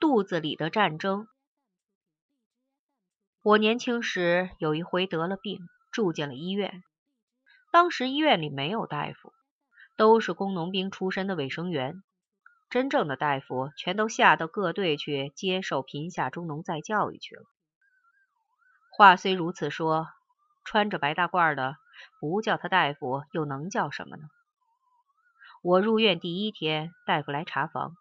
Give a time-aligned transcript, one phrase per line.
[0.00, 1.28] 肚子里的战争。
[3.42, 5.60] 我年轻时有一回得了病，
[5.92, 6.82] 住进了医院。
[7.70, 9.34] 当时医院里没有大夫，
[9.98, 12.02] 都是工农兵出身的卫生员。
[12.70, 17.42] 真正的大夫全都下到各队去接受贫下中农再教育去了。
[18.96, 20.08] 话虽如此说，
[20.64, 21.76] 穿着白大褂的
[22.20, 24.22] 不叫他大夫，又能叫什么呢？
[25.62, 27.96] 我入院第一天，大夫来查房，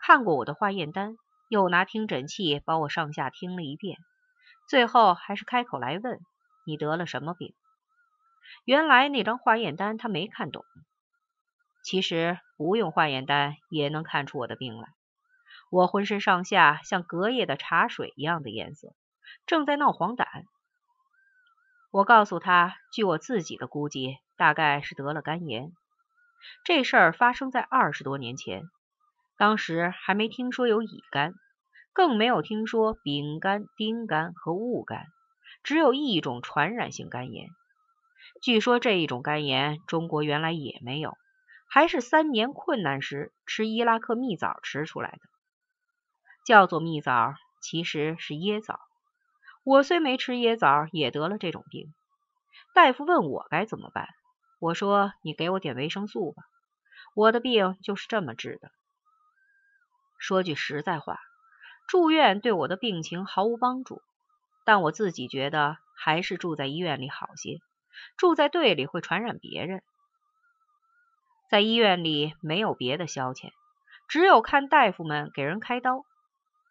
[0.00, 1.16] 看过我的化验单。
[1.48, 3.98] 又拿听诊器把我上下听了一遍，
[4.68, 6.20] 最后还是开口来问
[6.66, 7.54] ：“你得了什么病？”
[8.64, 10.64] 原来那张化验单他没看懂。
[11.84, 14.88] 其实不用化验单也能看出我的病来。
[15.70, 18.94] 我浑身上下像隔夜的茶水一样的颜色，
[19.46, 20.26] 正在闹黄疸。
[21.92, 25.72] 我告诉他，据我自己的估计，大概是得了肝炎。
[26.64, 28.68] 这事儿发生在二十多年前。
[29.36, 31.34] 当时还没听说有乙肝，
[31.92, 35.06] 更没有听说丙肝、丁肝和戊肝，
[35.62, 37.48] 只有一种传染性肝炎。
[38.42, 41.16] 据说这一种肝炎中国原来也没有，
[41.68, 45.18] 还是三年困难时吃伊拉克蜜枣吃出来的，
[46.44, 48.80] 叫做蜜枣，其实是椰枣。
[49.64, 51.92] 我虽没吃椰枣，也得了这种病。
[52.74, 54.08] 大夫问我该怎么办，
[54.60, 56.44] 我说你给我点维生素吧，
[57.14, 58.70] 我的病就是这么治的。
[60.18, 61.18] 说句实在话，
[61.86, 64.02] 住院对我的病情毫无帮助，
[64.64, 67.60] 但我自己觉得还是住在医院里好些。
[68.18, 69.82] 住在队里会传染别人，
[71.48, 73.52] 在医院里没有别的消遣，
[74.06, 76.04] 只有看大夫们给人开刀。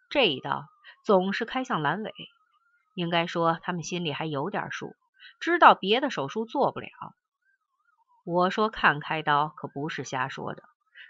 [0.09, 0.65] 这一刀
[1.03, 2.13] 总是开向阑尾，
[2.93, 4.95] 应该说他们心里还有点数，
[5.39, 6.89] 知道别的手术做不了。
[8.23, 10.61] 我说看开刀可不是瞎说的，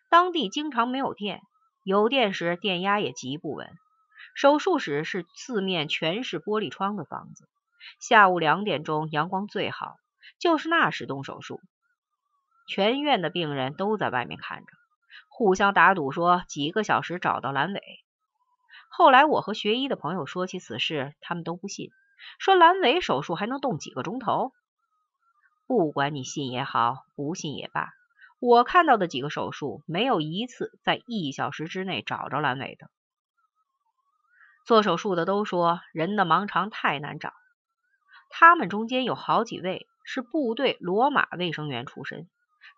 [0.10, 1.42] 当地经常没有电。
[1.86, 3.70] 有电时，电压也极不稳。
[4.34, 7.48] 手术室是四面全是玻璃窗的房子。
[8.00, 9.98] 下午两点钟，阳光最好，
[10.40, 11.62] 就是那时动手术。
[12.68, 14.66] 全院的病人都在外面看着，
[15.30, 17.80] 互相打赌说几个小时找到阑尾。
[18.90, 21.92] 后来我和学医的朋友说起此事，他们都不信，
[22.40, 24.54] 说阑尾手术还能动几个钟头。
[25.68, 27.90] 不管你信也好，不信也罢。
[28.40, 32.90] 我看到的几个手术，没有一次在一小时之内找着阑尾的。
[34.66, 37.34] 做手术的都说人的盲肠太难找，
[38.30, 42.28] 他们中间有好几位是部队骡马卫生员出身，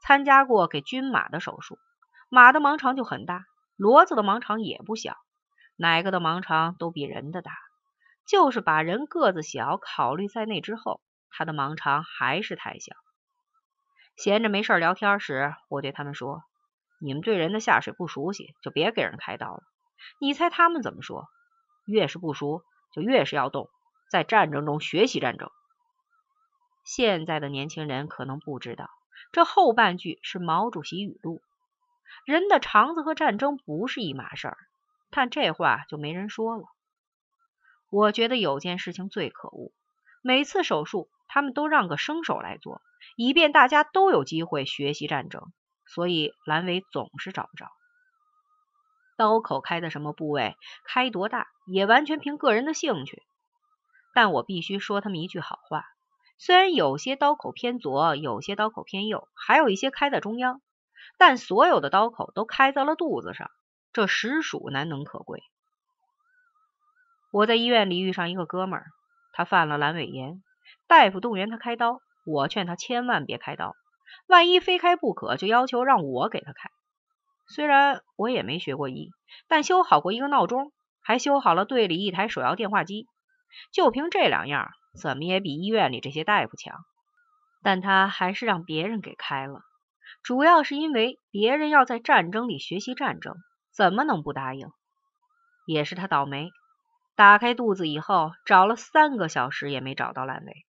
[0.02, 1.80] 参加过给军马的手术。
[2.30, 3.46] 马的盲肠就很大，
[3.78, 5.16] 骡子的盲肠也不小，
[5.78, 7.54] 哪个的盲肠都比人的大。
[8.28, 12.94] 就是把人个子小考虑在内之后，他的盲肠还是太小。
[14.18, 16.44] 闲着没事聊天时，我对他们说
[17.00, 19.62] ：“你们对人的下水不熟悉，就别给人开刀了。”
[20.20, 21.30] 你猜他们怎么说？
[21.86, 23.70] 越是不熟，就越是要动，
[24.10, 25.52] 在战争中学习战争。
[26.84, 28.90] 现在的年轻人可能不知道，
[29.32, 31.42] 这后半句是毛主席语录。
[32.26, 34.58] 人的肠子和战争不是一码事儿，
[35.12, 36.64] 但这话就没人说了。
[37.92, 39.72] 我觉得有件事情最可恶，
[40.24, 42.82] 每次手术他们都让个生手来做。
[43.16, 45.42] 以便大家都有机会学习战争，
[45.86, 47.68] 所以阑尾总是找不着。
[49.18, 53.24] 刀口开在什么部位，开多大，也完全凭个人的兴趣。
[54.14, 55.86] 但我必须说他们一句好话：
[56.38, 60.62] 虽然有些刀口偏左，有些刀口偏右，还有一些开在中央，
[61.18, 63.50] 但所有的刀口都开在了肚子上，
[63.92, 65.42] 这实属难能可贵。
[67.32, 68.86] 我在医院里遇上一个哥们儿，
[69.34, 70.44] 他犯了阑尾炎，
[70.88, 72.02] 大夫动员他开刀。
[72.28, 73.74] 我劝他千万别开刀，
[74.28, 76.70] 万一非开不可，就要求让我给他开。
[77.48, 79.12] 虽然我也没学过医，
[79.48, 83.08] 但修好过一个闹钟，还修好了队里一台手摇电话机，
[83.72, 84.72] 就凭这两样，
[85.02, 86.76] 怎么也比医院里这些大夫强。
[87.64, 89.62] 但他还是让别人给开了，
[90.22, 93.36] 主要是因为别人要在战争里学习战争，
[93.74, 94.68] 怎么能不答应？
[95.66, 96.50] 也是他倒霉，
[97.16, 100.67] 打开肚子以后，找了三个小时也没找到阑尾。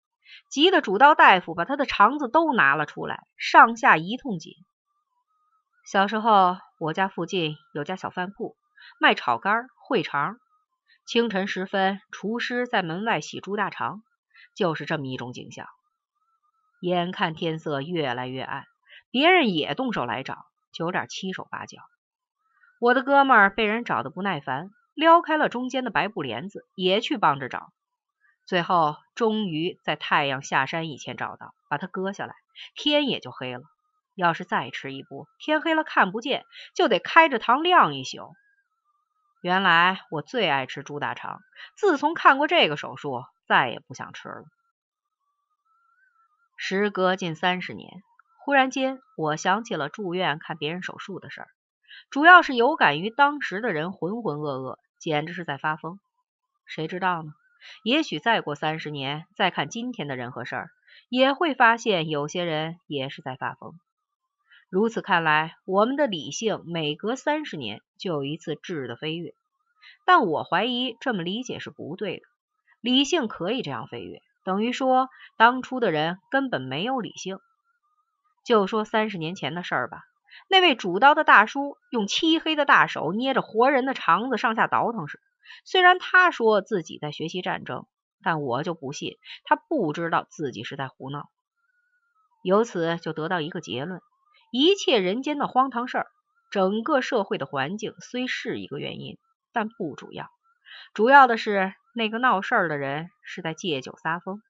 [0.49, 4.53] 急得主刀大夫把他的肠子都拿了出来，上下一通紧。
[5.85, 8.55] 小时候，我家附近有家小饭铺，
[8.99, 10.37] 卖炒肝、烩肠。
[11.05, 14.01] 清晨时分，厨师在门外洗猪大肠，
[14.55, 15.65] 就是这么一种景象。
[16.81, 18.65] 眼看天色越来越暗，
[19.09, 20.35] 别人也动手来找，
[20.73, 21.77] 就有点七手八脚。
[22.79, 27.71] 我的哥们儿被人找的不耐烦，撩开了中间的白布帘子，也去帮着找。
[28.47, 32.33] 最后，终于在太阳下山以前找到，把它割下来，
[32.75, 33.61] 天也就黑了。
[34.15, 38.33] 要是再迟一步，天黑了看不见，就得开着膛晾一宿。
[39.41, 41.41] 原来我最爱吃猪大肠，
[41.75, 44.45] 自从看过这个手术，再也不想吃了。
[46.55, 48.01] 时隔近三十年，
[48.39, 51.47] 忽然间我想起了住院看别人手术的事儿，
[52.09, 55.99] 主要是有感于当时的人浑浑噩噩，简直是在发疯。
[56.65, 57.33] 谁知道呢？
[57.83, 60.69] 也许再过三十年，再看今天的人和事儿，
[61.09, 63.73] 也会发现有些人也是在发疯。
[64.69, 69.33] 如此看来，我们的理性每隔三十年就有一次质的飞跃。
[70.05, 72.23] 但我怀疑这么理解是不对的。
[72.81, 74.21] 理性可以这样飞跃。
[74.43, 77.39] 等于说，当初的人根本没有理性。
[78.45, 80.03] 就说三十年前的事儿吧，
[80.49, 85.19] 那位主刀的大叔用漆黑的大手捏着活人的肠子上下倒腾时，
[85.65, 87.85] 虽然他说自己在学习战争，
[88.23, 91.29] 但我就不信他不知道自己是在胡闹。
[92.43, 94.01] 由此就得到一个结论：
[94.51, 96.07] 一切人间的荒唐事儿，
[96.51, 99.17] 整个社会的环境虽是一个原因，
[99.51, 100.29] 但不主要。
[100.93, 101.73] 主要的是。
[101.93, 104.43] 那个闹事儿的人是在借酒撒疯，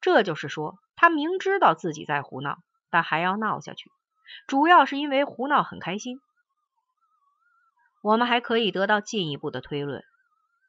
[0.00, 2.56] 这就是说，他明知道自己在胡闹，
[2.88, 3.90] 但还要闹下去，
[4.46, 6.18] 主要是因为胡闹很开心。
[8.00, 10.02] 我们还可以得到进一步的推论：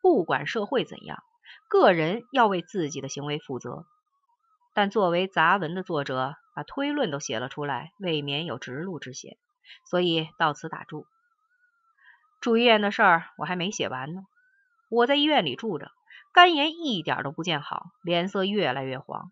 [0.09, 1.21] 不管社会怎样，
[1.67, 3.85] 个人要为自己的行为负责。
[4.73, 9.38] 但作为杂文的作者，把推论都写了出来，未免有直路之嫌，
[9.88, 11.06] 所以到此打住。
[12.41, 14.23] 住医院的事儿我还没写完呢，
[14.89, 15.91] 我在医院里住着。
[16.33, 19.29] 肝炎一点都不见好，脸色越来越黄。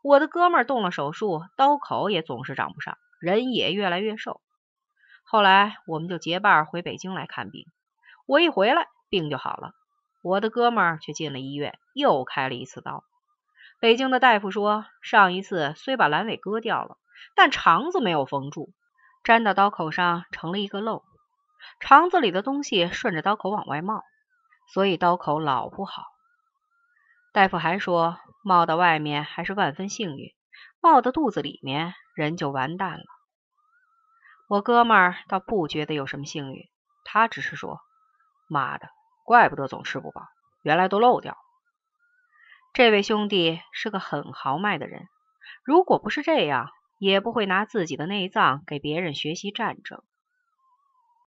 [0.00, 4.40] 我的哥们儿动了手术，刀口也总是长不上，人也越来越瘦。
[5.24, 7.66] 后来我们就结伴回北京来看病。
[8.26, 9.72] 我一回来，病就好了。
[10.24, 13.04] 我的哥们儿却进了医院，又开了一次刀。
[13.78, 16.96] 北京的大夫说，上一次虽把阑尾割掉了，
[17.36, 18.72] 但肠子没有缝住，
[19.24, 21.04] 粘到刀口上成了一个漏，
[21.78, 24.02] 肠子里的东西顺着刀口往外冒，
[24.72, 26.04] 所以刀口老不好。
[27.34, 30.32] 大夫还说，冒到外面还是万分幸运，
[30.80, 33.04] 冒到肚子里面人就完蛋了。
[34.48, 36.66] 我哥们儿倒不觉得有什么幸运，
[37.04, 37.80] 他只是说
[38.48, 38.88] ：“妈的，
[39.24, 40.28] 怪不得总吃不饱，
[40.62, 41.36] 原来都漏掉。”
[42.74, 45.08] 这位兄弟是个很豪迈的人，
[45.64, 50.02] 如果不是这样，也不会拿自己的内脏给别人学习战争。